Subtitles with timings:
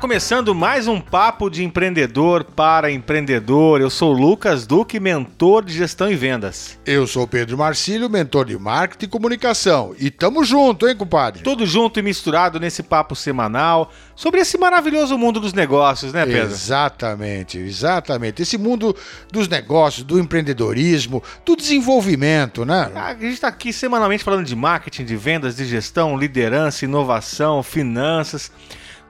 [0.00, 3.82] Começando mais um papo de empreendedor para empreendedor.
[3.82, 6.78] Eu sou Lucas Duque, mentor de gestão e vendas.
[6.86, 9.94] Eu sou Pedro Marcílio, mentor de marketing e comunicação.
[9.98, 11.42] E tamo junto, hein, compadre?
[11.42, 16.50] Tudo junto e misturado nesse papo semanal sobre esse maravilhoso mundo dos negócios, né, Pedro?
[16.50, 18.40] Exatamente, exatamente.
[18.40, 18.96] Esse mundo
[19.30, 22.90] dos negócios, do empreendedorismo, do desenvolvimento, né?
[22.94, 28.50] A gente está aqui semanalmente falando de marketing, de vendas, de gestão, liderança, inovação, finanças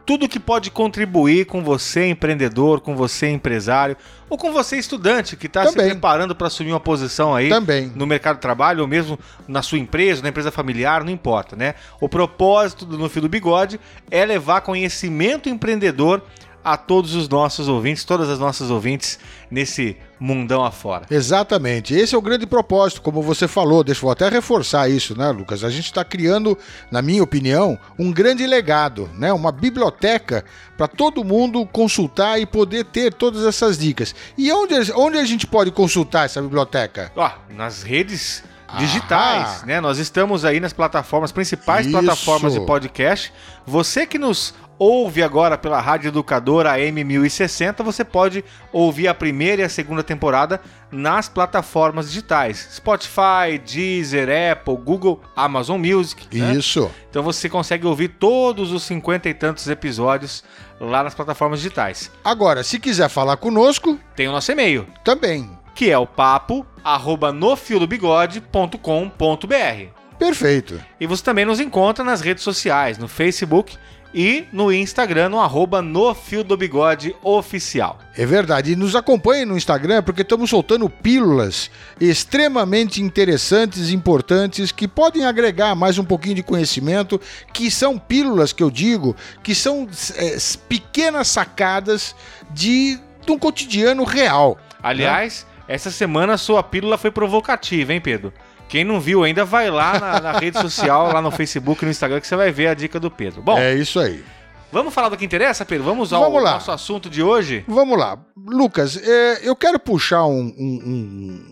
[0.04, 3.96] tudo que pode contribuir com você, empreendedor, com você, empresário,
[4.28, 7.92] ou com você, estudante, que está se preparando para assumir uma posição aí Também.
[7.94, 11.74] no mercado de trabalho, ou mesmo na sua empresa, na empresa familiar, não importa, né?
[12.00, 16.22] O propósito do No Fio do Bigode é levar conhecimento empreendedor
[16.64, 19.18] a todos os nossos ouvintes, todas as nossas ouvintes
[19.50, 21.06] nesse mundão afora.
[21.10, 21.94] Exatamente.
[21.94, 23.82] Esse é o grande propósito, como você falou.
[23.82, 25.64] Deixa eu até reforçar isso, né, Lucas?
[25.64, 26.56] A gente está criando,
[26.90, 29.32] na minha opinião, um grande legado, né?
[29.32, 30.44] Uma biblioteca
[30.76, 34.14] para todo mundo consultar e poder ter todas essas dicas.
[34.36, 37.10] E onde, onde a gente pode consultar essa biblioteca?
[37.16, 38.44] Ó, nas redes
[38.78, 39.80] digitais, né?
[39.80, 41.98] Nós estamos aí nas plataformas, principais Isso.
[41.98, 43.32] plataformas de podcast.
[43.66, 48.42] Você que nos ouve agora pela Rádio Educadora AM1060, você pode
[48.72, 50.58] ouvir a primeira e a segunda temporada
[50.90, 56.26] nas plataformas digitais: Spotify, Deezer, Apple, Google, Amazon Music.
[56.36, 56.54] Né?
[56.54, 56.90] Isso.
[57.10, 60.42] Então você consegue ouvir todos os cinquenta e tantos episódios
[60.80, 62.10] lá nas plataformas digitais.
[62.24, 64.86] Agora, se quiser falar conosco, tem o nosso e-mail.
[65.04, 65.50] Também.
[65.74, 70.00] Que é o papo arroba nofiodobigode.com.br.
[70.18, 70.80] Perfeito.
[70.98, 73.78] E você também nos encontra nas redes sociais, no Facebook
[74.12, 77.98] e no Instagram, no arroba no Fio do Bigode Oficial.
[78.16, 78.72] É verdade.
[78.72, 85.24] E nos acompanhe no Instagram porque estamos soltando pílulas extremamente interessantes e importantes que podem
[85.24, 87.20] agregar mais um pouquinho de conhecimento,
[87.52, 90.36] que são pílulas que eu digo, que são é,
[90.68, 92.14] pequenas sacadas
[92.50, 94.58] de, de um cotidiano real.
[94.58, 94.78] Né?
[94.82, 95.74] Aliás, né?
[95.74, 98.32] essa semana a sua pílula foi provocativa, hein, Pedro?
[98.70, 102.20] Quem não viu ainda, vai lá na, na rede social, lá no Facebook, no Instagram,
[102.20, 103.42] que você vai ver a dica do Pedro.
[103.42, 104.24] Bom, é isso aí.
[104.70, 105.84] Vamos falar do que interessa, Pedro?
[105.84, 107.64] Vamos ao Vamos nosso assunto de hoje?
[107.66, 108.16] Vamos lá.
[108.36, 110.80] Lucas, é, eu quero puxar um, um,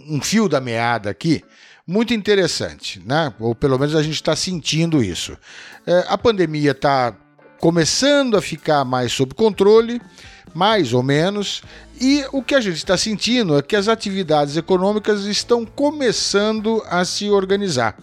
[0.09, 1.43] um, um, fio da meada aqui,
[1.85, 3.35] muito interessante, né?
[3.41, 5.37] Ou pelo menos a gente está sentindo isso.
[5.85, 7.17] É, a pandemia está
[7.59, 10.01] começando a ficar mais sob controle,
[10.55, 11.63] mais ou menos,
[12.01, 17.05] e o que a gente está sentindo é que as atividades econômicas estão começando a
[17.05, 17.97] se organizar.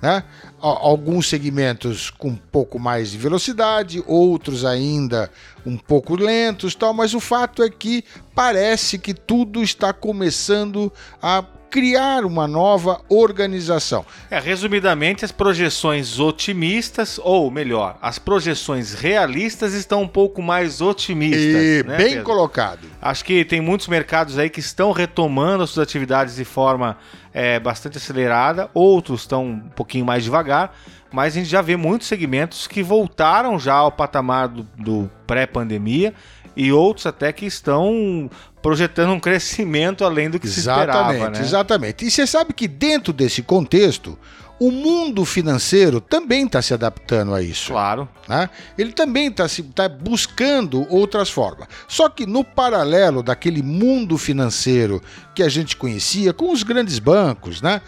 [0.00, 0.24] Né?
[0.60, 5.30] Alguns segmentos com um pouco mais de velocidade, outros ainda
[5.66, 10.90] um pouco lentos, tal, mas o fato é que parece que tudo está começando
[11.20, 14.04] a criar uma nova organização.
[14.30, 21.40] É, resumidamente, as projeções otimistas, ou melhor, as projeções realistas estão um pouco mais otimistas.
[21.40, 22.24] E né, bem Pedro?
[22.24, 22.80] colocado.
[23.00, 26.98] Acho que tem muitos mercados aí que estão retomando as suas atividades de forma
[27.32, 30.74] é, bastante acelerada, outros estão um pouquinho mais devagar,
[31.12, 36.14] mas a gente já vê muitos segmentos que voltaram já ao patamar do, do pré-pandemia
[36.56, 38.30] e outros até que estão
[38.62, 41.30] projetando um crescimento além do que exatamente, se esperava.
[41.30, 41.40] Né?
[41.40, 42.04] Exatamente.
[42.04, 44.18] E você sabe que dentro desse contexto,
[44.58, 47.72] o mundo financeiro também está se adaptando a isso.
[47.72, 48.06] Claro.
[48.28, 48.50] Né?
[48.76, 51.66] Ele também está tá buscando outras formas.
[51.88, 55.02] Só que no paralelo daquele mundo financeiro
[55.34, 57.80] que a gente conhecia com os grandes bancos, né?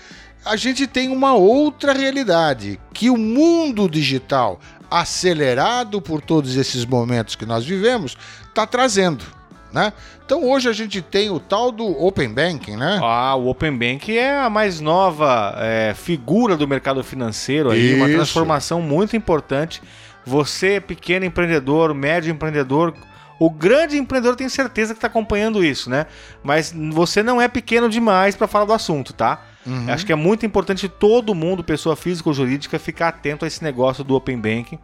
[0.44, 4.58] a gente tem uma outra realidade, que o mundo digital,
[4.90, 8.16] acelerado por todos esses momentos que nós vivemos,
[8.52, 9.25] está trazendo.
[9.72, 9.90] Né?
[10.25, 13.00] Então hoje a gente tem o tal do Open Banking, né?
[13.02, 17.96] Ah, o Open Banking é a mais nova é, figura do mercado financeiro aí, Isso.
[17.96, 19.82] uma transformação muito importante.
[20.26, 22.94] Você, pequeno empreendedor, médio empreendedor,
[23.38, 26.06] o grande empreendedor tem certeza que está acompanhando isso, né?
[26.44, 29.40] Mas você não é pequeno demais para falar do assunto, tá?
[29.66, 29.90] Uhum.
[29.92, 33.62] Acho que é muito importante todo mundo, pessoa física ou jurídica, ficar atento a esse
[33.62, 34.78] negócio do Open Banking.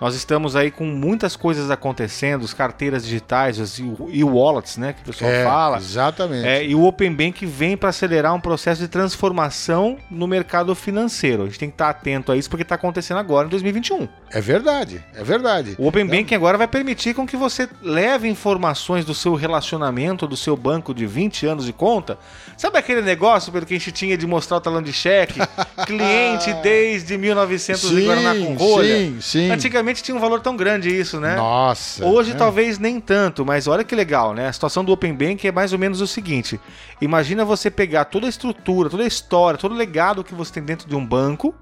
[0.00, 5.04] Nós estamos aí com muitas coisas acontecendo, as carteiras digitais e wallets, né, que o
[5.04, 5.76] pessoal é, fala.
[5.76, 6.46] Exatamente.
[6.46, 11.42] É, e o Open Bank vem para acelerar um processo de transformação no mercado financeiro.
[11.42, 14.08] A gente tem que estar atento a isso porque está acontecendo agora em 2021.
[14.30, 15.74] É verdade, é verdade.
[15.76, 20.36] O Open Banking agora vai permitir com que você leve informações do seu relacionamento, do
[20.36, 22.16] seu banco de 20 anos de conta.
[22.56, 25.40] Sabe aquele negócio pelo que a gente tinha de mostrar o talão de cheque?
[25.86, 28.96] Cliente desde 1900 sim, Guaraná com rolha.
[28.96, 29.50] Sim, sim.
[29.50, 31.34] Antigamente tinha um valor tão grande isso, né?
[31.36, 32.04] Nossa.
[32.04, 32.34] Hoje é.
[32.34, 34.48] talvez nem tanto, mas olha que legal, né?
[34.48, 36.60] A situação do Open Bank é mais ou menos o seguinte:
[37.00, 40.62] imagina você pegar toda a estrutura, toda a história, todo o legado que você tem
[40.62, 41.54] dentro de um banco,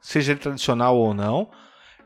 [0.00, 1.48] seja ele tradicional ou não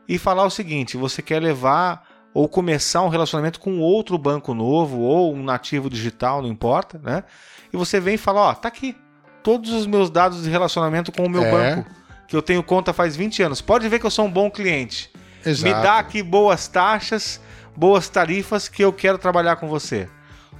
[0.07, 4.99] e falar o seguinte: você quer levar ou começar um relacionamento com outro banco novo
[4.99, 7.23] ou um nativo digital, não importa, né?
[7.71, 8.95] E você vem e fala: ó, tá aqui
[9.43, 11.51] todos os meus dados de relacionamento com o meu é.
[11.51, 11.89] banco,
[12.27, 13.61] que eu tenho conta faz 20 anos.
[13.61, 15.11] Pode ver que eu sou um bom cliente.
[15.45, 15.75] Exato.
[15.75, 17.39] Me dá aqui boas taxas,
[17.75, 20.07] boas tarifas que eu quero trabalhar com você.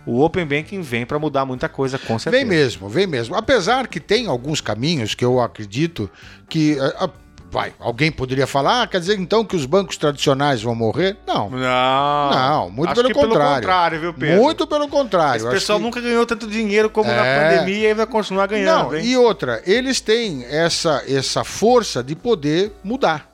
[0.06, 2.44] O Open Banking vem para mudar muita coisa, com certeza.
[2.44, 3.36] Vem mesmo, vem mesmo.
[3.36, 6.10] Apesar que tem alguns caminhos que eu acredito
[6.50, 7.10] que eh,
[7.54, 11.16] vai, alguém poderia falar, ah, quer dizer então que os bancos tradicionais vão morrer?
[11.28, 11.52] Não.
[11.52, 12.32] Não.
[12.32, 13.32] Não, muito pelo contrário.
[13.32, 14.42] pelo contrário, viu, Pedro?
[14.42, 15.44] Muito pelo contrário.
[15.44, 15.86] Esse pessoal que...
[15.86, 17.16] nunca ganhou tanto dinheiro como é...
[17.16, 18.86] na pandemia e vai continuar ganhando.
[18.86, 19.06] Não, hein?
[19.06, 23.32] e outra, eles têm essa, essa força de poder mudar.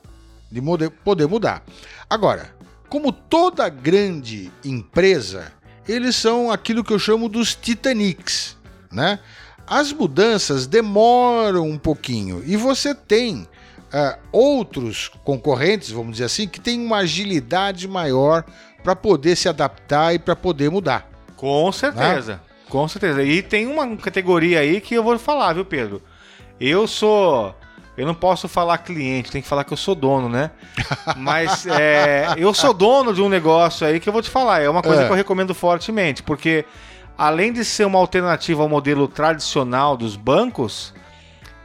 [0.51, 0.62] De
[1.06, 1.63] poder mudar.
[2.10, 2.54] Agora,
[2.89, 5.54] como toda grande empresa,
[5.88, 8.57] eles são aquilo que eu chamo dos Titanics,
[8.92, 9.19] né?
[9.66, 13.48] As mudanças demoram um pouquinho e você tem
[13.94, 18.44] uh, outros concorrentes, vamos dizer assim, que têm uma agilidade maior
[18.84, 21.10] para poder se adaptar e para poder mudar.
[21.36, 22.40] Com certeza, né?
[22.70, 23.24] com certeza.
[23.24, 26.02] E tem uma categoria aí que eu vou falar, viu, Pedro?
[26.60, 27.56] Eu sou.
[27.98, 30.52] Eu não posso falar cliente, tem que falar que eu sou dono, né?
[31.18, 34.62] Mas é, eu sou dono de um negócio aí que eu vou te falar.
[34.62, 35.06] É uma coisa é.
[35.06, 36.64] que eu recomendo fortemente, porque
[37.18, 40.94] além de ser uma alternativa ao modelo tradicional dos bancos,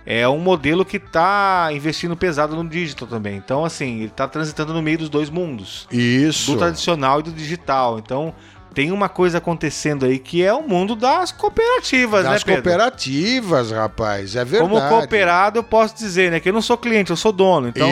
[0.06, 3.36] é um modelo que está investindo pesado no digital também.
[3.36, 5.88] Então, assim, ele está transitando no meio dos dois mundos.
[5.90, 6.52] Isso.
[6.52, 7.98] Do tradicional e do digital.
[7.98, 8.34] Então,
[8.74, 12.62] tem uma coisa acontecendo aí que é o mundo das cooperativas, das né, Pedro?
[12.62, 14.70] Das cooperativas, rapaz, é verdade.
[14.70, 17.68] Como cooperado, eu posso dizer, né, que eu não sou cliente, eu sou dono.
[17.68, 17.88] Então,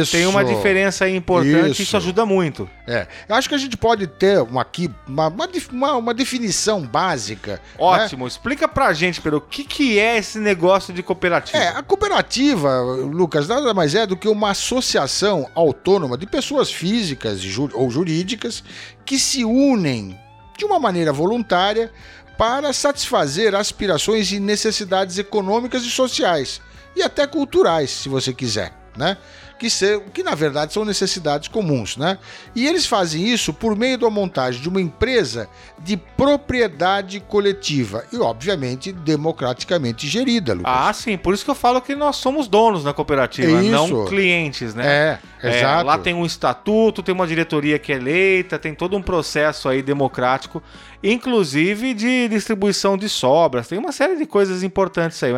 [0.00, 0.12] isso.
[0.12, 1.82] tem uma diferença aí importante isso.
[1.82, 2.70] e isso ajuda muito.
[2.86, 7.52] É, eu acho que a gente pode ter uma, aqui uma, uma, uma definição básica.
[7.52, 7.58] Né?
[7.78, 8.28] Ótimo, né?
[8.28, 11.58] explica pra gente, Pedro, o que, que é esse negócio de cooperativa?
[11.58, 17.40] É, a cooperativa, Lucas, nada mais é do que uma associação autônoma de pessoas físicas
[17.74, 18.62] ou jurídicas
[19.04, 20.18] que se unem
[20.56, 21.92] de uma maneira voluntária
[22.36, 26.60] para satisfazer aspirações e necessidades econômicas e sociais
[26.96, 29.16] e até culturais, se você quiser, né?
[29.60, 32.16] Que, ser, que na verdade são necessidades comuns, né?
[32.54, 38.16] E eles fazem isso por meio da montagem de uma empresa de propriedade coletiva e,
[38.16, 40.72] obviamente, democraticamente gerida, Lucas.
[40.74, 43.70] Ah, sim, por isso que eu falo que nós somos donos da cooperativa, isso.
[43.70, 44.86] não clientes, né?
[44.86, 45.86] É, é, exato.
[45.86, 49.82] Lá tem um estatuto, tem uma diretoria que é eleita, tem todo um processo aí
[49.82, 50.62] democrático
[51.02, 53.68] inclusive de distribuição de sobras.
[53.68, 55.32] Tem uma série de coisas importantes aí.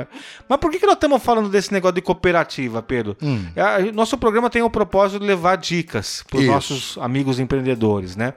[0.49, 3.17] Mas por que, que nós estamos falando desse negócio de cooperativa, Pedro?
[3.23, 3.47] Hum.
[3.95, 8.35] Nosso programa tem o propósito de levar dicas para os nossos amigos empreendedores, né?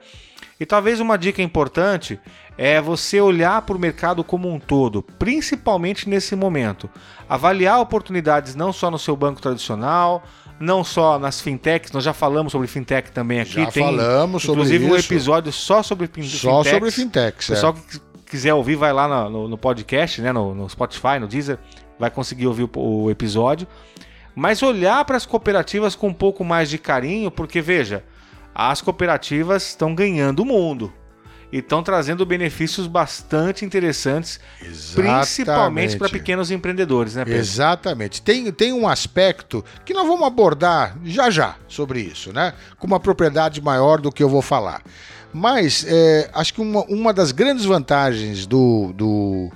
[0.58, 2.18] E talvez uma dica importante
[2.56, 6.88] é você olhar para o mercado como um todo, principalmente nesse momento.
[7.28, 10.24] Avaliar oportunidades não só no seu banco tradicional,
[10.58, 13.54] não só nas fintechs, nós já falamos sobre fintech também aqui.
[13.54, 14.94] Já tem, falamos sobre inclusive, isso.
[14.94, 16.40] um episódio só sobre fintechs.
[16.40, 17.48] Só sobre fintechs.
[17.48, 17.90] O pessoal é.
[17.90, 21.58] que quiser ouvir, vai lá no, no, no podcast, né, no, no, Spotify, no Deezer,
[21.98, 23.66] vai conseguir ouvir o, o episódio.
[24.34, 28.04] Mas olhar para as cooperativas com um pouco mais de carinho, porque veja,
[28.54, 30.92] as cooperativas estão ganhando o mundo
[31.52, 34.94] e estão trazendo benefícios bastante interessantes, Exatamente.
[34.94, 37.40] principalmente para pequenos empreendedores, né, Pedro?
[37.40, 38.20] Exatamente.
[38.20, 42.52] Tem, tem um aspecto que nós vamos abordar já já sobre isso, né?
[42.78, 44.82] Com uma propriedade maior do que eu vou falar.
[45.32, 49.50] Mas é, acho que uma, uma das grandes vantagens do, do,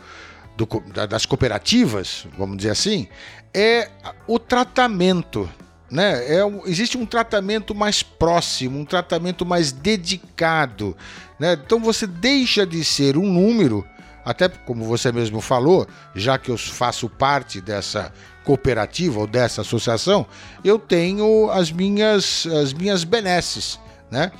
[0.57, 3.09] do, das cooperativas, vamos dizer assim,
[3.53, 3.89] é
[4.27, 5.49] o tratamento
[5.91, 6.25] né?
[6.27, 10.97] É, existe um tratamento mais próximo, um tratamento mais dedicado.
[11.39, 11.55] Né?
[11.55, 13.85] Então você deixa de ser um número,
[14.25, 18.13] até como você mesmo falou, já que eu faço parte dessa
[18.45, 20.27] cooperativa ou dessa associação,
[20.65, 23.79] eu tenho as minhas, as minhas benesses.
[24.11, 24.31] Né?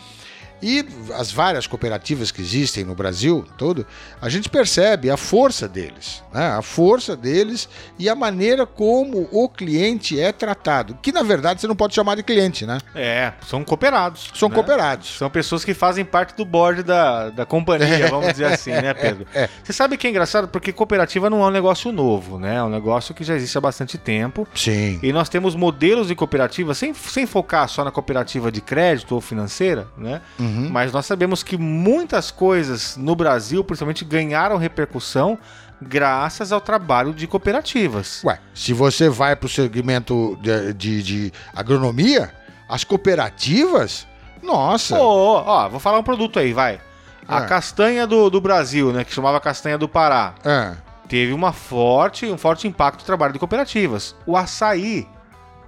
[0.63, 3.87] E as várias cooperativas que existem no Brasil todo,
[4.21, 6.49] a gente percebe a força deles, né?
[6.49, 10.99] a força deles e a maneira como o cliente é tratado.
[11.03, 12.79] Que na verdade você não pode chamar de cliente, né?
[12.95, 14.31] É, são cooperados.
[14.35, 14.55] São né?
[14.55, 15.17] cooperados.
[15.17, 19.27] São pessoas que fazem parte do board da, da companhia, vamos dizer assim, né, Pedro?
[19.35, 19.51] É, é.
[19.63, 20.49] Você sabe que é engraçado?
[20.49, 22.57] Porque cooperativa não é um negócio novo, né?
[22.57, 24.47] É um negócio que já existe há bastante tempo.
[24.55, 24.99] Sim.
[25.03, 29.21] E nós temos modelos de cooperativa, sem, sem focar só na cooperativa de crédito ou
[29.21, 30.21] financeira, né?
[30.39, 30.50] Uhum.
[30.71, 35.39] Mas nós sabemos que muitas coisas no Brasil, principalmente, ganharam repercussão
[35.81, 38.23] graças ao trabalho de cooperativas.
[38.25, 42.33] Ué, se você vai para o segmento de, de, de, agronomia,
[42.69, 44.07] as cooperativas,
[44.43, 44.99] nossa.
[44.99, 46.81] Oh, ó, vou falar um produto aí, vai.
[47.27, 47.47] A é.
[47.47, 50.75] castanha do, do Brasil, né, que chamava castanha do Pará, é.
[51.09, 54.15] teve uma forte, um forte impacto no trabalho de cooperativas.
[54.27, 55.07] O açaí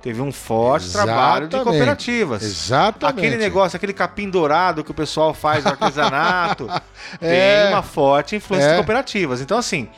[0.02, 1.14] teve um forte Exatamente.
[1.14, 2.42] trabalho de cooperativas.
[2.42, 3.18] Exatamente.
[3.18, 6.68] Aquele negócio, aquele capim dourado que o pessoal faz no artesanato,
[7.20, 7.62] é.
[7.62, 8.70] tem uma forte influência é.
[8.70, 9.40] de cooperativas.
[9.40, 9.88] Então, assim,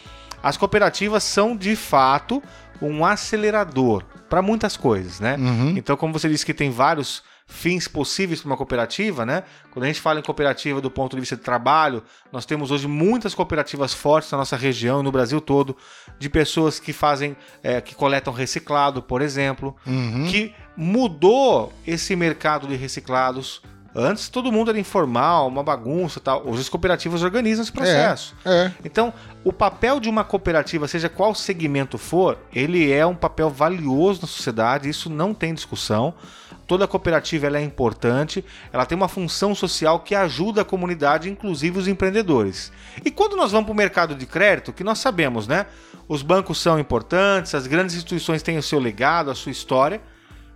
[0.43, 2.43] as cooperativas são de fato
[2.81, 5.37] um acelerador para muitas coisas, né?
[5.39, 5.75] Uhum.
[5.77, 7.23] Então, como você disse que tem vários
[7.55, 9.45] fins possíveis para uma cooperativa, né?
[9.71, 12.89] Quando a gente fala em cooperativa do ponto de vista de trabalho, nós temos hoje
[12.89, 15.77] muitas cooperativas fortes na nossa região e no Brasil todo,
[16.19, 20.27] de pessoas que fazem, é, que coletam reciclado, por exemplo, uhum.
[20.29, 23.63] que mudou esse mercado de reciclados.
[23.95, 26.43] Antes todo mundo era informal, uma bagunça tal.
[26.45, 28.35] Hoje as cooperativas organizam esse processo.
[28.45, 28.73] É, é.
[28.85, 34.23] Então, o papel de uma cooperativa, seja qual segmento for, ele é um papel valioso
[34.23, 36.13] na sociedade, isso não tem discussão
[36.66, 41.88] toda cooperativa é importante, ela tem uma função social que ajuda a comunidade, inclusive os
[41.88, 42.73] empreendedores.
[43.04, 45.66] E quando nós vamos para o mercado de crédito, que nós sabemos, né?
[46.09, 50.00] Os bancos são importantes, as grandes instituições têm o seu legado, a sua história,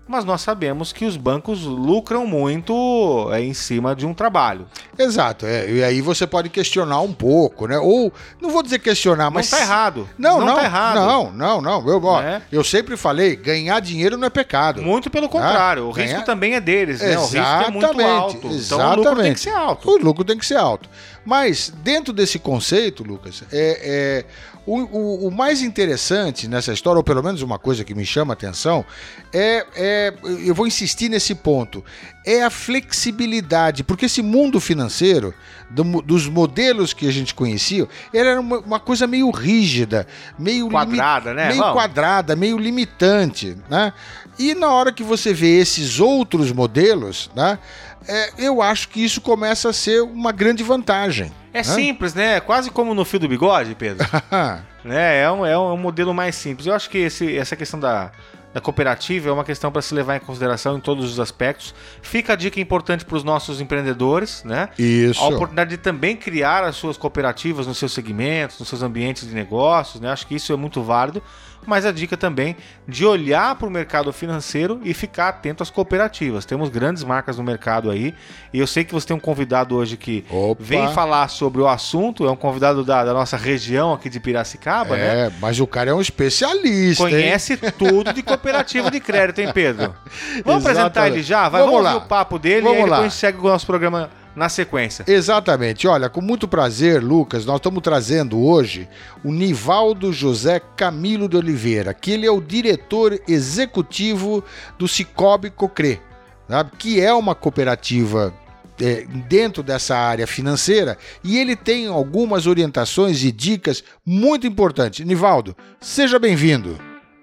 [0.08, 4.66] mas nós sabemos que os bancos lucram muito é, em cima de um trabalho.
[4.98, 7.78] Exato, é, e aí você pode questionar um pouco, né?
[7.78, 9.50] Ou, não vou dizer questionar, mas.
[9.50, 10.08] Não está errado.
[10.18, 10.46] Não, não.
[10.46, 10.94] Não está errado.
[10.96, 11.88] Não, não, não.
[11.88, 12.42] Eu, ó, é.
[12.50, 14.82] eu sempre falei, ganhar dinheiro não é pecado.
[14.82, 17.18] Muito pelo contrário, ah, o risco também é deles, né?
[17.18, 18.48] O risco é muito alto.
[18.48, 18.64] Exatamente.
[18.66, 19.90] Então o lucro tem que ser alto.
[19.90, 20.88] O lucro tem que ser alto.
[21.28, 24.24] Mas, dentro desse conceito, Lucas, é, é
[24.68, 28.32] o, o, o, mais interessante nessa história, ou pelo menos uma coisa que me chama
[28.32, 28.84] a atenção,
[29.32, 29.97] é, é,
[30.44, 31.84] eu vou insistir nesse ponto,
[32.24, 35.34] é a flexibilidade, porque esse mundo financeiro,
[35.70, 40.06] do, dos modelos que a gente conhecia, era uma, uma coisa meio rígida,
[40.38, 41.48] meio quadrada, né?
[41.48, 41.74] Meio Vamos.
[41.74, 43.92] quadrada, meio limitante, né?
[44.38, 47.58] E na hora que você vê esses outros modelos, né?
[48.06, 51.32] É, eu acho que isso começa a ser uma grande vantagem.
[51.52, 52.40] É simples, né?
[52.40, 54.06] Quase como no fio do bigode, Pedro.
[54.84, 55.22] né?
[55.22, 56.66] é, um, é um modelo mais simples.
[56.66, 58.12] Eu acho que esse, essa questão da,
[58.58, 61.74] da cooperativa é uma questão para se levar em consideração em todos os aspectos.
[62.02, 64.68] Fica a dica importante para os nossos empreendedores, né?
[64.78, 65.22] Isso.
[65.22, 69.34] A oportunidade de também criar as suas cooperativas nos seus segmentos, nos seus ambientes de
[69.34, 70.10] negócios, né?
[70.10, 71.22] Acho que isso é muito válido
[71.68, 72.56] mas a dica também
[72.86, 76.44] de olhar para o mercado financeiro e ficar atento às cooperativas.
[76.44, 78.14] Temos grandes marcas no mercado aí,
[78.52, 80.62] e eu sei que você tem um convidado hoje que Opa.
[80.62, 84.96] vem falar sobre o assunto, é um convidado da, da nossa região aqui de Piracicaba,
[84.96, 85.26] é, né?
[85.26, 87.04] É, mas o cara é um especialista.
[87.04, 87.72] Conhece hein?
[87.78, 89.94] tudo de cooperativa de crédito, hein, Pedro?
[90.44, 91.48] Vamos apresentar ele já?
[91.48, 93.66] Vai, vamos, vamos ouvir o papo dele vamos e aí depois segue com o nosso
[93.66, 95.04] programa na sequência.
[95.06, 95.86] Exatamente.
[95.86, 98.88] Olha, com muito prazer, Lucas, nós estamos trazendo hoje
[99.24, 104.42] o Nivaldo José Camilo de Oliveira, que ele é o diretor executivo
[104.78, 106.00] do Cicobi Cocre,
[106.48, 106.70] sabe?
[106.78, 108.32] que é uma cooperativa
[108.80, 115.04] é, dentro dessa área financeira e ele tem algumas orientações e dicas muito importantes.
[115.04, 116.78] Nivaldo, seja bem-vindo.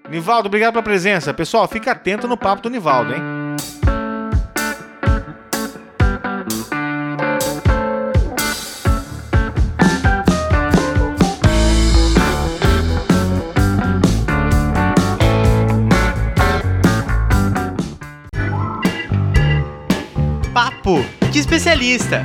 [0.08, 1.34] Nivaldo, obrigado pela presença.
[1.34, 3.20] Pessoal, fica atento no papo do Nivaldo, hein?
[20.56, 22.24] Papo de Especialista.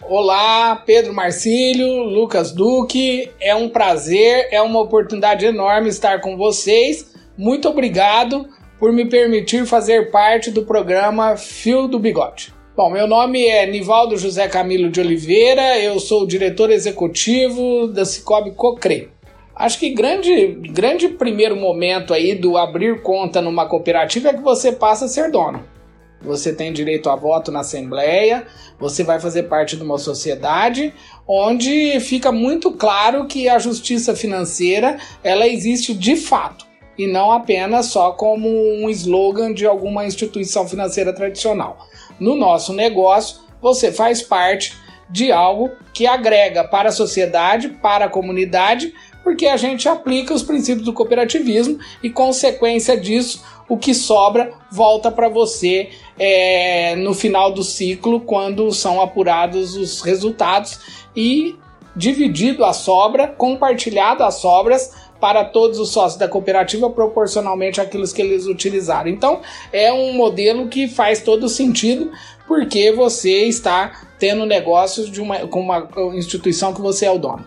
[0.00, 3.28] Olá, Pedro Marcílio, Lucas Duque.
[3.40, 7.12] É um prazer, é uma oportunidade enorme estar com vocês.
[7.36, 8.46] Muito obrigado
[8.78, 12.54] por me permitir fazer parte do programa Fio do Bigode.
[12.76, 18.04] Bom, meu nome é Nivaldo José Camilo de Oliveira, eu sou o diretor executivo da
[18.04, 19.10] Cicobi Cocre.
[19.56, 24.70] Acho que grande, grande primeiro momento aí do abrir conta numa cooperativa é que você
[24.70, 25.79] passa a ser dono
[26.22, 28.46] você tem direito a voto na Assembleia,
[28.78, 30.92] você vai fazer parte de uma sociedade
[31.26, 36.68] onde fica muito claro que a justiça financeira ela existe de fato.
[36.98, 41.78] e não apenas só como um slogan de alguma instituição financeira tradicional.
[42.18, 44.76] No nosso negócio, você faz parte
[45.08, 48.92] de algo que agrega para a sociedade, para a comunidade,
[49.24, 55.10] porque a gente aplica os princípios do cooperativismo e, consequência disso, o que sobra volta
[55.10, 55.88] para você
[56.22, 60.78] é, no final do ciclo, quando são apurados os resultados
[61.16, 61.56] e
[61.96, 68.20] dividido a sobra, compartilhado as sobras para todos os sócios da cooperativa proporcionalmente àquilo que
[68.20, 69.08] eles utilizaram.
[69.08, 69.40] Então,
[69.72, 72.12] é um modelo que faz todo sentido
[72.46, 77.46] porque você está tendo negócios de uma, com uma instituição que você é o dono.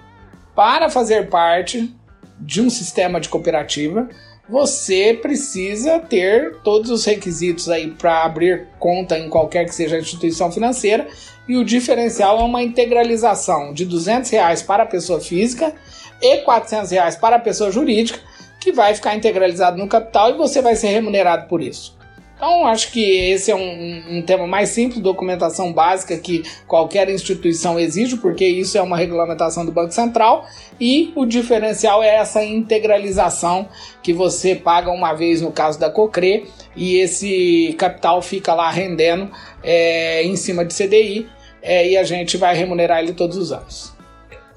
[0.56, 1.94] Para fazer parte
[2.40, 4.10] de um sistema de cooperativa,
[4.48, 10.00] você precisa ter todos os requisitos aí para abrir conta em qualquer que seja a
[10.00, 11.08] instituição financeira
[11.48, 15.74] e o diferencial é uma integralização de 200 reais para a pessoa física
[16.22, 18.20] e 400 reais para a pessoa jurídica
[18.60, 21.98] que vai ficar integralizado no capital e você vai ser remunerado por isso.
[22.44, 23.00] Então, acho que
[23.32, 28.78] esse é um, um, tema mais simples, documentação básica que qualquer instituição exige, porque isso
[28.78, 30.46] é uma regulamentação do Banco Central,
[30.78, 33.70] e o diferencial é essa integralização
[34.02, 36.46] que você paga uma vez no caso da COCRE
[36.76, 39.32] e esse capital fica lá rendendo
[39.64, 41.30] é, em cima de CDI
[41.62, 43.94] é, e a gente vai remunerar ele todos os anos.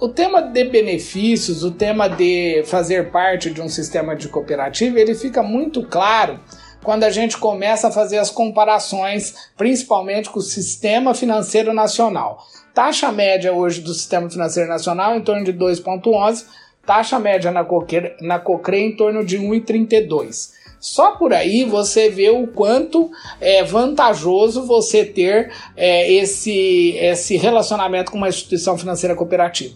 [0.00, 5.14] O tema de benefícios, o tema de fazer parte de um sistema de cooperativa, ele
[5.14, 6.40] fica muito claro
[6.82, 12.44] quando a gente começa a fazer as comparações, principalmente com o sistema financeiro nacional.
[12.74, 16.44] Taxa média hoje do sistema financeiro nacional em torno de 2,11,
[16.84, 20.54] taxa média na Cocre, na Cocre em torno de 1,32.
[20.78, 28.12] Só por aí você vê o quanto é vantajoso você ter é, esse, esse relacionamento
[28.12, 29.74] com uma instituição financeira cooperativa.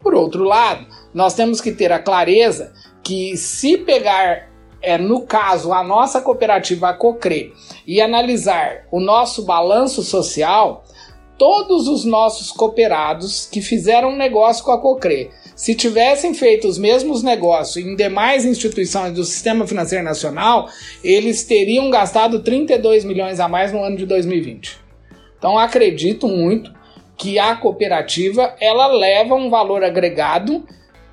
[0.00, 4.49] Por outro lado, nós temos que ter a clareza que se pegar
[4.82, 7.52] é, no caso, a nossa cooperativa a Cocre
[7.86, 10.84] e analisar o nosso balanço social,
[11.36, 17.22] todos os nossos cooperados que fizeram negócio com a Cocre, se tivessem feito os mesmos
[17.22, 20.68] negócios em demais instituições do Sistema Financeiro Nacional,
[21.04, 24.78] eles teriam gastado 32 milhões a mais no ano de 2020.
[25.38, 26.72] Então acredito muito
[27.16, 30.66] que a cooperativa ela leva um valor agregado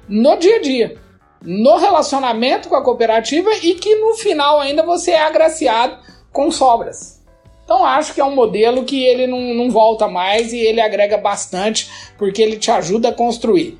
[0.07, 1.06] no dia a dia
[1.41, 5.97] no relacionamento com a cooperativa e que no final ainda você é agraciado
[6.31, 7.17] com sobras.
[7.63, 11.17] Então acho que é um modelo que ele não, não volta mais e ele agrega
[11.17, 13.77] bastante porque ele te ajuda a construir.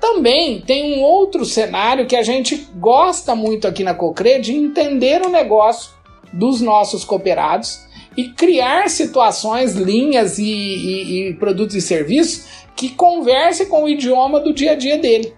[0.00, 5.22] Também tem um outro cenário que a gente gosta muito aqui na Cocre de entender
[5.22, 5.90] o negócio
[6.32, 7.80] dos nossos cooperados
[8.16, 14.38] e criar situações, linhas e, e, e produtos e serviços que conversem com o idioma
[14.38, 15.34] do dia a dia dele.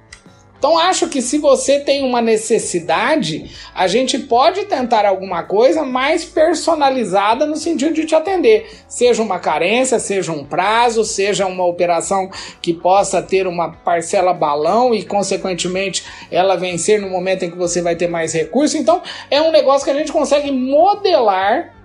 [0.58, 6.24] Então acho que se você tem uma necessidade, a gente pode tentar alguma coisa mais
[6.24, 8.68] personalizada no sentido de te atender.
[8.88, 12.28] Seja uma carência, seja um prazo, seja uma operação
[12.60, 17.80] que possa ter uma parcela balão e, consequentemente, ela vencer no momento em que você
[17.80, 18.74] vai ter mais recursos.
[18.74, 21.77] Então é um negócio que a gente consegue modelar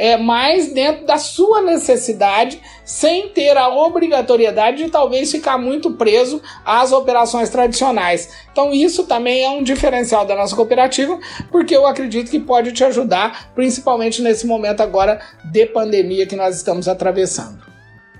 [0.00, 6.40] é, mais dentro da sua necessidade, sem ter a obrigatoriedade de talvez ficar muito preso
[6.64, 8.30] às operações tradicionais.
[8.50, 11.18] Então, isso também é um diferencial da nossa cooperativa,
[11.52, 16.56] porque eu acredito que pode te ajudar, principalmente nesse momento agora de pandemia que nós
[16.56, 17.60] estamos atravessando.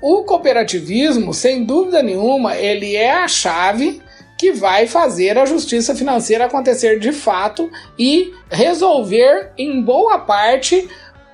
[0.02, 4.02] O cooperativismo, sem dúvida nenhuma, ele é a chave
[4.36, 10.88] que vai fazer a justiça financeira acontecer de fato e resolver em boa parte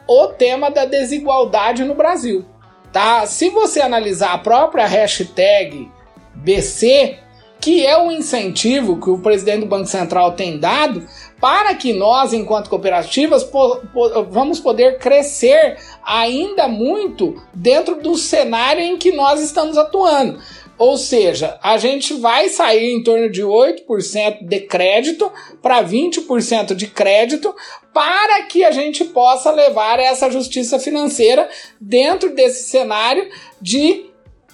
[0.07, 2.45] o tema da desigualdade no Brasil.
[2.93, 3.27] Tá?
[3.27, 5.91] Se você analisar a própria hashtag
[6.35, 7.19] BC,
[7.61, 11.07] que é o incentivo que o presidente do Banco Central tem dado
[11.41, 18.81] para que nós, enquanto cooperativas, po po vamos poder crescer ainda muito dentro do cenário
[18.83, 20.39] em que nós estamos atuando.
[20.79, 25.31] Ou seja, a gente vai sair em torno de 8% de crédito
[25.63, 27.55] para 20% de crédito
[27.95, 31.49] para que a gente possa levar essa justiça financeira
[31.81, 33.27] dentro desse cenário
[33.61, 34.05] de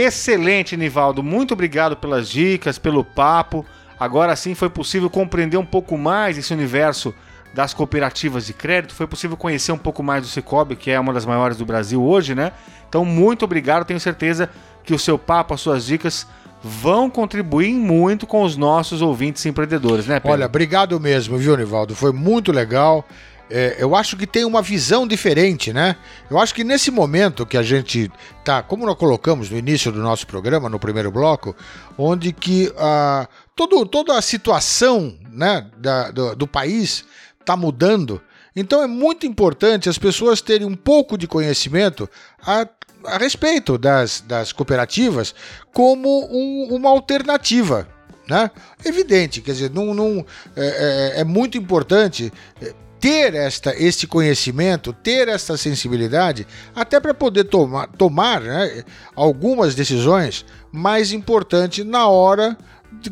[0.01, 1.23] Excelente, Nivaldo.
[1.23, 3.65] Muito obrigado pelas dicas, pelo papo.
[3.99, 7.15] Agora sim foi possível compreender um pouco mais esse universo
[7.53, 8.95] das cooperativas de crédito.
[8.95, 12.03] Foi possível conhecer um pouco mais do Cicobi, que é uma das maiores do Brasil
[12.03, 12.53] hoje, né?
[12.89, 13.85] Então, muito obrigado.
[13.85, 14.49] Tenho certeza
[14.85, 16.27] que o seu papo, as suas dicas
[16.63, 20.33] vão contribuir muito com os nossos ouvintes empreendedores, né, Pedro?
[20.33, 21.95] Olha, obrigado mesmo, viu, Nivaldo?
[21.95, 23.05] Foi muito legal
[23.51, 25.97] é, eu acho que tem uma visão diferente, né?
[26.31, 28.11] Eu acho que nesse momento que a gente
[28.45, 31.55] tá, como nós colocamos no início do nosso programa, no primeiro bloco,
[31.99, 37.05] onde que ah, todo, toda a situação né, da, do, do país
[37.41, 38.23] está mudando,
[38.55, 42.09] então é muito importante as pessoas terem um pouco de conhecimento
[42.41, 42.69] a,
[43.05, 45.35] a respeito das, das cooperativas
[45.73, 47.89] como um, uma alternativa.
[48.29, 48.49] Né?
[48.85, 52.33] Evidente, quer dizer, não, é, é, é muito importante
[52.63, 58.85] é, ter esta, este conhecimento, ter esta sensibilidade, até para poder toma, tomar né,
[59.17, 62.57] algumas decisões mais importantes na hora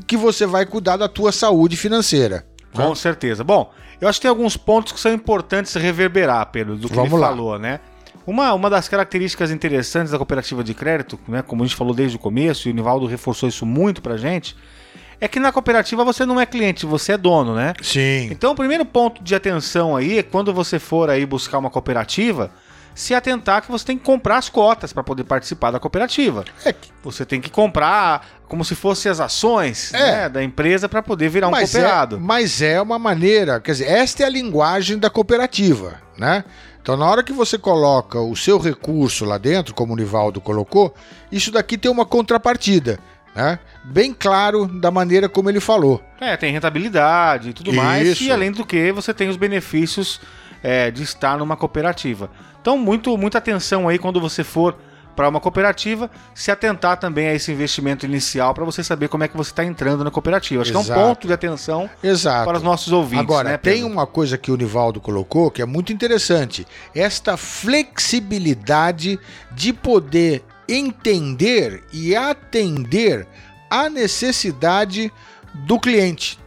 [0.06, 2.46] que você vai cuidar da tua saúde financeira.
[2.74, 2.84] Né?
[2.84, 3.42] Com certeza.
[3.42, 7.12] Bom, eu acho que tem alguns pontos que são importantes reverberar, Pedro, do que Vamos
[7.12, 7.28] ele lá.
[7.28, 7.80] falou, né?
[8.26, 12.18] Uma, uma das características interessantes da cooperativa de crédito, né, como a gente falou desde
[12.18, 14.54] o começo, e o Nivaldo reforçou isso muito pra gente,
[15.20, 17.74] é que na cooperativa você não é cliente, você é dono, né?
[17.82, 18.28] Sim.
[18.30, 22.50] Então o primeiro ponto de atenção aí é quando você for aí buscar uma cooperativa,
[22.94, 26.44] se atentar que você tem que comprar as cotas para poder participar da cooperativa.
[26.64, 26.74] É.
[27.02, 29.98] Você tem que comprar como se fossem as ações é.
[29.98, 32.16] né, da empresa para poder virar um mas é- cooperado.
[32.16, 36.44] É, mas é uma maneira, quer dizer, esta é a linguagem da cooperativa, né?
[36.80, 40.94] Então, na hora que você coloca o seu recurso lá dentro, como o Nivaldo colocou,
[41.30, 42.98] isso daqui tem uma contrapartida
[43.38, 43.60] né?
[43.84, 46.02] Bem claro da maneira como ele falou.
[46.20, 47.80] É, tem rentabilidade e tudo Isso.
[47.80, 48.20] mais.
[48.20, 50.20] E além do que, você tem os benefícios
[50.60, 52.28] é, de estar numa cooperativa.
[52.60, 54.76] Então, muito, muita atenção aí quando você for
[55.14, 59.28] para uma cooperativa, se atentar também a esse investimento inicial para você saber como é
[59.28, 60.62] que você está entrando na cooperativa.
[60.62, 60.86] Acho Exato.
[60.86, 62.44] que é um ponto de atenção Exato.
[62.44, 63.24] para os nossos ouvintes.
[63.24, 69.18] Agora, né, tem uma coisa que o Nivaldo colocou que é muito interessante: esta flexibilidade
[69.50, 73.26] de poder entender e atender
[73.70, 75.12] a necessidade
[75.54, 76.38] do cliente.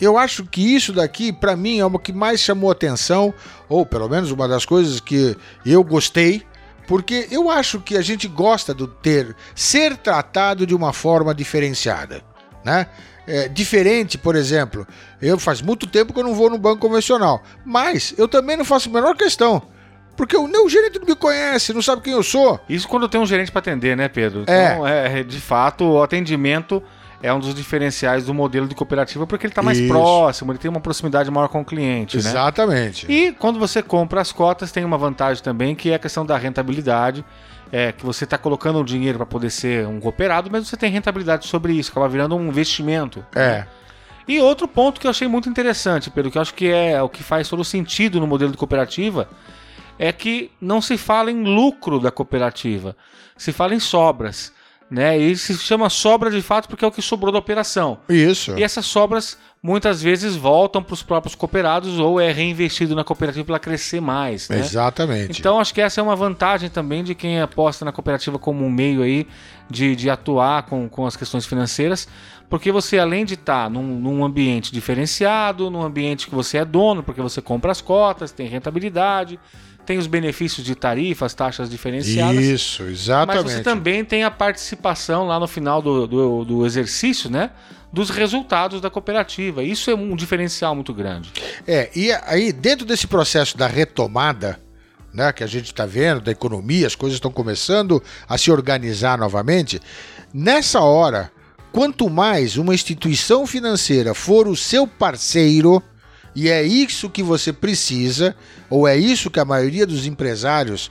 [0.00, 3.34] Eu acho que isso daqui, para mim, é o que mais chamou atenção,
[3.68, 6.42] ou pelo menos uma das coisas que eu gostei,
[6.88, 12.22] porque eu acho que a gente gosta de ter ser tratado de uma forma diferenciada,
[12.64, 12.86] né?
[13.26, 14.86] É, diferente, por exemplo,
[15.20, 18.64] eu faz muito tempo que eu não vou no banco convencional, mas eu também não
[18.64, 19.62] faço a menor questão
[20.20, 22.60] porque o, o gerente não me conhece, não sabe quem eu sou.
[22.68, 24.44] Isso quando tem um gerente para atender, né, Pedro?
[24.46, 24.72] É.
[24.74, 26.82] Então, é, de fato, o atendimento
[27.22, 29.88] é um dos diferenciais do modelo de cooperativa porque ele está mais Isso.
[29.88, 32.18] próximo, ele tem uma proximidade maior com o cliente.
[32.18, 32.28] Né?
[32.28, 33.08] Exatamente.
[33.08, 33.14] Né?
[33.14, 36.36] E quando você compra as cotas, tem uma vantagem também que é a questão da
[36.36, 37.24] rentabilidade.
[37.72, 40.90] É que você está colocando o dinheiro para poder ser um cooperado, mas você tem
[40.90, 43.24] rentabilidade sobre isso, acaba virando um investimento.
[43.34, 43.38] É.
[43.38, 43.66] Né?
[44.28, 47.08] E outro ponto que eu achei muito interessante, Pedro, que eu acho que é o
[47.08, 49.26] que faz todo sentido no modelo de cooperativa,
[50.00, 52.96] é que não se fala em lucro da cooperativa,
[53.36, 54.50] se fala em sobras.
[54.90, 55.16] né?
[55.16, 57.98] E se chama sobra de fato porque é o que sobrou da operação.
[58.08, 58.58] Isso.
[58.58, 63.44] E essas sobras muitas vezes voltam para os próprios cooperados ou é reinvestido na cooperativa
[63.44, 64.48] para crescer mais.
[64.48, 64.58] Né?
[64.58, 65.38] Exatamente.
[65.38, 68.70] Então acho que essa é uma vantagem também de quem aposta na cooperativa como um
[68.70, 69.28] meio aí
[69.68, 72.08] de, de atuar com, com as questões financeiras,
[72.48, 76.64] porque você além de estar tá num, num ambiente diferenciado, num ambiente que você é
[76.64, 79.38] dono, porque você compra as cotas, tem rentabilidade
[79.84, 82.42] tem os benefícios de tarifas, taxas diferenciadas.
[82.42, 83.44] Isso, exatamente.
[83.44, 87.50] Mas você também tem a participação lá no final do, do, do exercício, né?
[87.92, 89.62] Dos resultados da cooperativa.
[89.62, 91.32] Isso é um diferencial muito grande.
[91.66, 94.60] É, e aí, dentro desse processo da retomada,
[95.12, 99.18] né, que a gente está vendo, da economia, as coisas estão começando a se organizar
[99.18, 99.80] novamente,
[100.32, 101.32] nessa hora,
[101.72, 105.82] quanto mais uma instituição financeira for o seu parceiro,
[106.34, 108.36] e é isso que você precisa,
[108.68, 110.90] ou é isso que a maioria dos empresários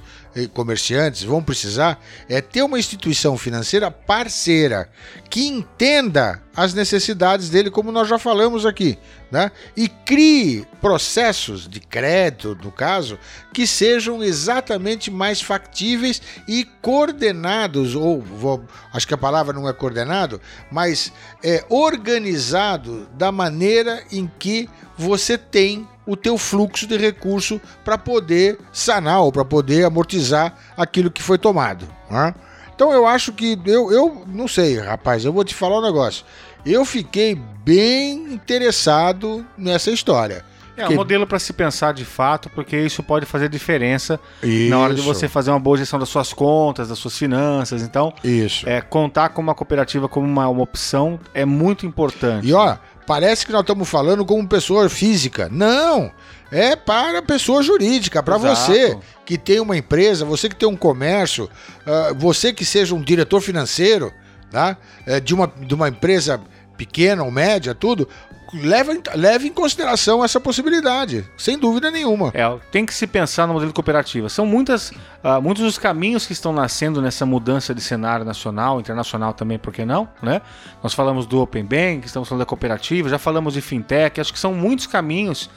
[0.54, 4.90] comerciantes vão precisar, é ter uma instituição financeira parceira
[5.30, 8.98] que entenda as necessidades dele, como nós já falamos aqui,
[9.32, 9.52] né?
[9.76, 13.18] E crie processos de crédito, no caso,
[13.54, 18.64] que sejam exatamente mais factíveis e coordenados, ou vou,
[18.94, 21.14] acho que a palavra não é coordenado, mas
[21.44, 28.58] é organizado da maneira em que você tem o teu fluxo de recurso para poder
[28.74, 31.88] sanar ou para poder amortizar aquilo que foi tomado.
[32.10, 32.34] Né?
[32.74, 36.26] Então eu acho que eu, eu não sei, rapaz, eu vou te falar um negócio.
[36.66, 40.44] Eu fiquei bem interessado nessa história.
[40.80, 44.70] É um modelo para se pensar de fato, porque isso pode fazer diferença isso.
[44.70, 47.82] na hora de você fazer uma boa gestão das suas contas, das suas finanças.
[47.82, 48.68] Então, isso.
[48.68, 52.48] É, contar com uma cooperativa como uma, uma opção é muito importante.
[52.48, 52.78] E ó,
[53.10, 55.50] parece que nós estamos falando como pessoa física.
[55.52, 56.12] Não!
[56.52, 61.46] É para pessoa jurídica, para você que tem uma empresa, você que tem um comércio,
[61.46, 64.14] uh, você que seja um diretor financeiro
[64.52, 64.78] tá?
[65.06, 66.40] É, de, uma, de uma empresa
[66.78, 68.08] pequena ou média, tudo,
[68.54, 72.32] leve, leve em consideração essa possibilidade, sem dúvida nenhuma.
[72.34, 74.30] É, tem que se pensar no modelo de cooperativa.
[74.30, 79.34] São muitas, uh, muitos dos caminhos que estão nascendo nessa mudança de cenário nacional, internacional
[79.34, 80.10] também, por que não?
[80.22, 80.42] Né?
[80.82, 84.40] Nós falamos do Open Bank, estamos falando da cooperativa, já falamos de fintech, acho que
[84.40, 85.50] são muitos caminhos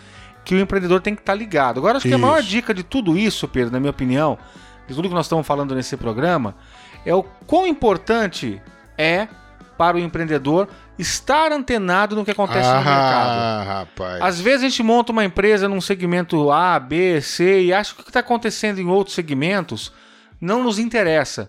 [0.44, 1.78] que o empreendedor tem que estar ligado.
[1.78, 2.16] Agora, acho isso.
[2.16, 4.38] que a maior dica de tudo isso, Pedro, na minha opinião,
[4.86, 6.54] de tudo que nós estamos falando nesse programa,
[7.06, 8.60] é o quão importante
[8.98, 9.28] é
[9.76, 13.66] para o empreendedor estar antenado no que acontece ah, no mercado.
[13.66, 14.22] Rapaz.
[14.22, 18.00] Às vezes a gente monta uma empresa num segmento A, B, C e acha que
[18.00, 19.92] o que está acontecendo em outros segmentos
[20.40, 21.48] não nos interessa.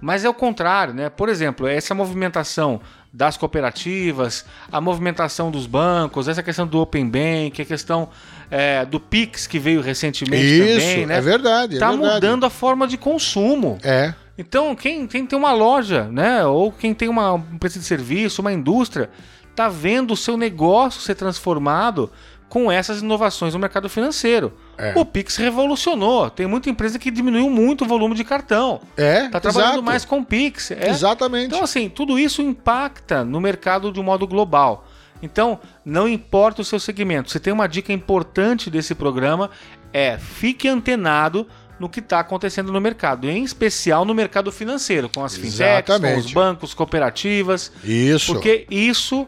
[0.00, 1.10] Mas é o contrário, né?
[1.10, 2.80] Por exemplo, essa movimentação
[3.12, 8.08] das cooperativas, a movimentação dos bancos, essa questão do Open Bank, a questão
[8.50, 11.16] é, do Pix que veio recentemente Isso, também, né?
[11.16, 11.74] É verdade.
[11.74, 13.78] Está é mudando a forma de consumo.
[13.82, 14.14] É.
[14.38, 18.52] Então, quem, quem tem uma loja, né, ou quem tem uma empresa de serviço, uma
[18.52, 19.10] indústria,
[19.54, 22.08] tá vendo o seu negócio ser transformado
[22.48, 24.52] com essas inovações no mercado financeiro.
[24.78, 24.92] É.
[24.96, 26.30] O Pix revolucionou.
[26.30, 28.80] Tem muita empresa que diminuiu muito o volume de cartão.
[28.96, 29.28] É.
[29.28, 29.82] Tá trabalhando exato.
[29.82, 30.70] mais com Pix.
[30.70, 30.88] É.
[30.88, 31.46] Exatamente.
[31.46, 34.86] Então, assim, tudo isso impacta no mercado de um modo global.
[35.20, 37.30] Então, não importa o seu segmento.
[37.30, 39.50] Você tem uma dica importante desse programa:
[39.92, 41.46] é fique antenado
[41.78, 46.16] no que está acontecendo no mercado, em especial no mercado financeiro, com as fintechs, com
[46.18, 47.70] os bancos, cooperativas.
[47.84, 48.32] Isso.
[48.32, 49.26] Porque isso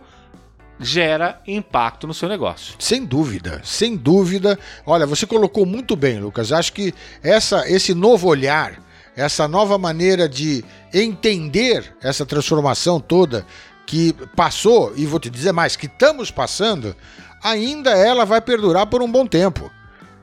[0.78, 2.74] gera impacto no seu negócio.
[2.78, 4.58] Sem dúvida, sem dúvida.
[4.86, 6.52] Olha, você colocou muito bem, Lucas.
[6.52, 8.80] Acho que essa, esse novo olhar,
[9.14, 13.46] essa nova maneira de entender essa transformação toda
[13.86, 16.96] que passou, e vou te dizer mais, que estamos passando,
[17.42, 19.70] ainda ela vai perdurar por um bom tempo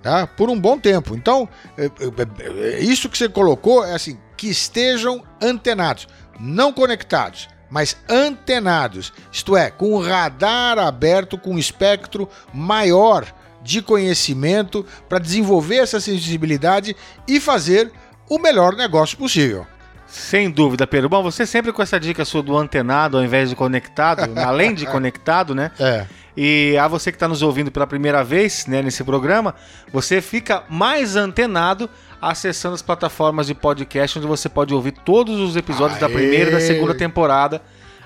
[0.08, 0.26] tá?
[0.26, 1.16] por um bom tempo.
[1.16, 6.08] Então, é, é, é, isso que você colocou é assim: que estejam antenados,
[6.40, 13.26] não conectados, mas antenados, isto é, com o radar aberto, com um espectro maior
[13.62, 16.96] de conhecimento para desenvolver essa sensibilidade
[17.28, 17.92] e fazer
[18.30, 19.68] o melhor negócio possível.
[20.08, 21.10] Sem dúvida, Pedro.
[21.10, 24.86] Bom, você sempre com essa dica sua do antenado ao invés de conectado, além de
[24.86, 25.70] conectado, né?
[25.78, 26.08] É.
[26.38, 29.56] E a você que está nos ouvindo pela primeira vez né, nesse programa,
[29.92, 31.90] você fica mais antenado
[32.22, 36.02] acessando as plataformas de podcast, onde você pode ouvir todos os episódios Aê.
[36.02, 37.60] da primeira e da segunda temporada.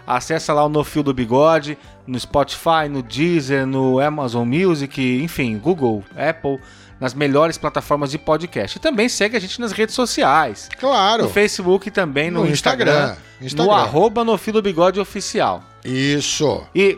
[0.07, 5.57] Acesse lá o No Fio do Bigode, no Spotify, no Deezer, no Amazon Music, enfim,
[5.57, 6.57] Google, Apple,
[7.01, 8.77] nas melhores plataformas de podcast.
[8.77, 10.69] E também segue a gente nas redes sociais.
[10.79, 11.23] Claro.
[11.23, 13.65] No Facebook e também no, no Instagram, Instagram, Instagram.
[13.65, 15.63] No arroba No Fio do Bigode Oficial.
[15.83, 16.63] Isso.
[16.73, 16.97] E